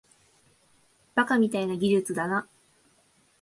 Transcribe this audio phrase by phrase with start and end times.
[1.13, 2.47] バカみたいな技術だな